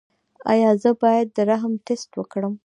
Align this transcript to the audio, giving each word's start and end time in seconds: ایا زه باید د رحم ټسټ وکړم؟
ایا 0.51 0.69
زه 0.81 0.91
باید 1.01 1.27
د 1.35 1.37
رحم 1.49 1.73
ټسټ 1.85 2.11
وکړم؟ 2.15 2.53